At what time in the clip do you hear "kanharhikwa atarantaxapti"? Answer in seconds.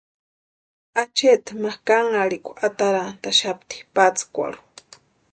1.87-3.77